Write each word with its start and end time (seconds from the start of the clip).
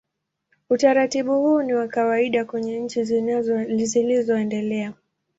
Utaratibu 0.69 1.37
huu 1.41 1.61
ni 1.61 1.73
wa 1.73 1.87
kawaida 1.87 2.45
kwenye 2.45 2.79
nchi 2.79 3.03
zilizoendelea. 3.85 4.93